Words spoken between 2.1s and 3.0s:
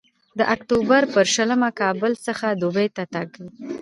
څخه دوبۍ